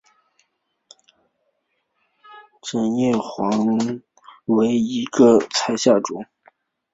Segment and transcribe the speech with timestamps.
[2.63, 4.03] 戟叶黄鹌菜
[4.45, 6.25] 为菊科黄鹌菜属下的一个种。